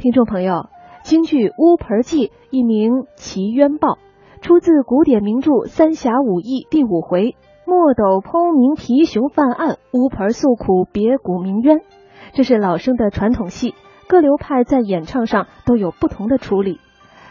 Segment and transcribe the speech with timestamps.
[0.00, 0.70] 听众朋友，
[1.02, 3.88] 京剧《乌盆记》一名《奇冤报》，
[4.40, 7.36] 出自古典名著《三侠五义》第五回
[7.68, 11.80] “墨斗剖明皮熊犯案，乌盆诉苦别谷鸣冤”。
[12.32, 13.74] 这是老生的传统戏，
[14.08, 16.80] 各流派在演唱上都有不同的处理。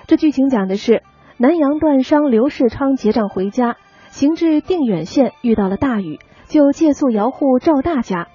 [0.05, 1.01] 这剧情讲的是
[1.37, 3.77] 南阳断商刘世昌结账回家，
[4.11, 8.27] 行至定远县遇到了大雨，就借宿姚户赵大家。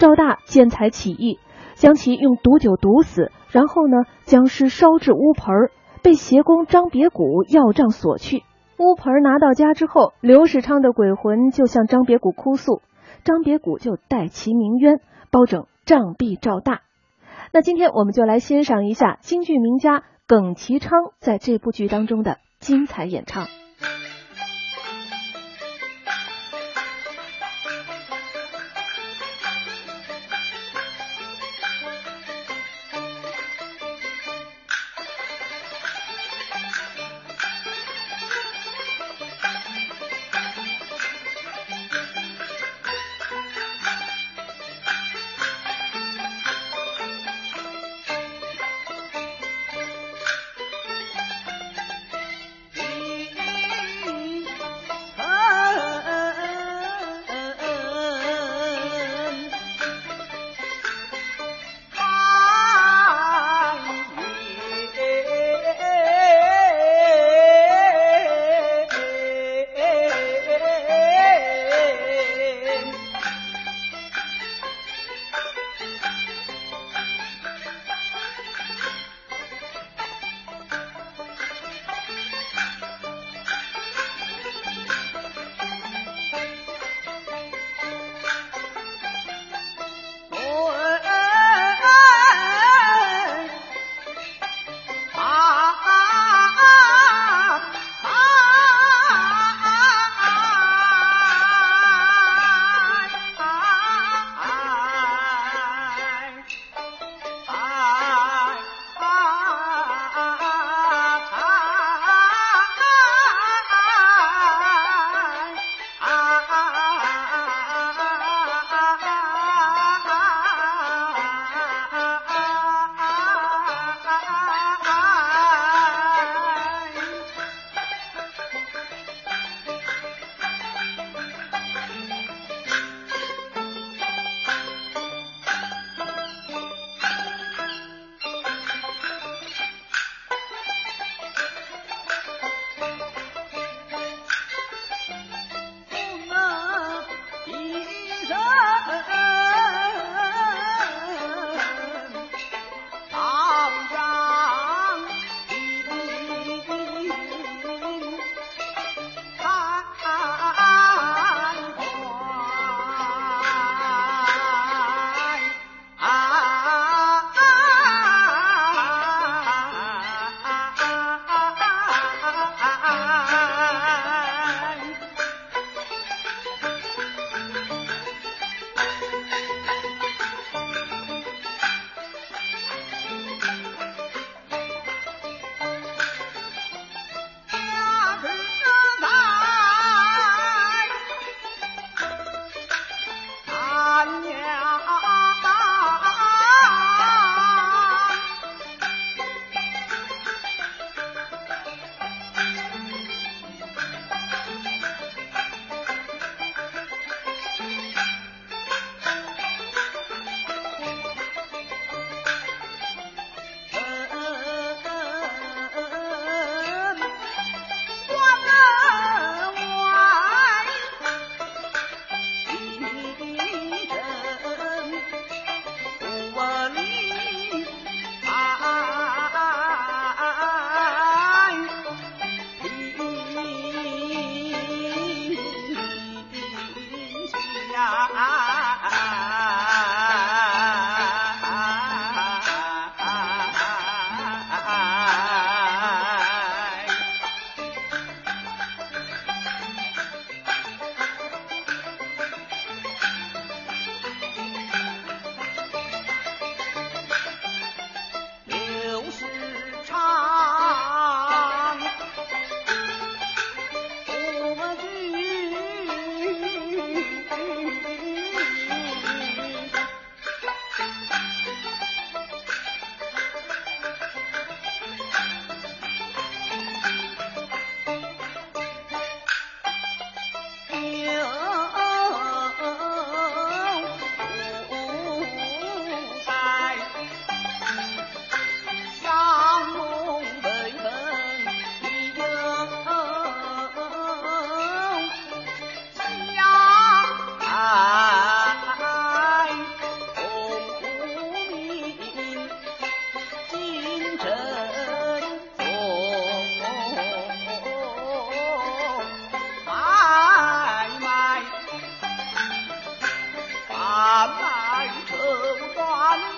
[0.00, 1.38] 赵大见财起意。
[1.74, 5.70] 将其用毒酒毒死，然后呢，将尸烧至乌盆儿，
[6.02, 8.42] 被邪公张别谷要账索去。
[8.78, 12.82] 乌盆儿拿到家之后，刘世昌的鬼魂就向张别谷哭诉，
[13.24, 15.00] 张别谷就代其鸣冤，
[15.30, 16.82] 包拯杖毙赵大。
[17.52, 23.46] 那今天我们就来欣赏一下京剧名家耿其昌在这部剧当中的精彩演唱。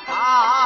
[0.06, 0.59] 啊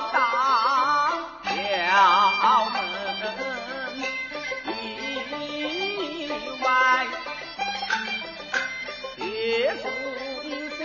[0.00, 0.18] 到
[2.64, 3.24] 了门
[4.66, 6.30] 以
[6.62, 6.66] 外，
[9.16, 9.22] 别
[9.76, 9.82] 出
[10.42, 10.46] 一
[10.78, 10.84] 小。